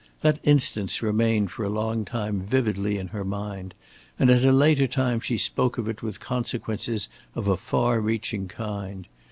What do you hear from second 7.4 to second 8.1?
a far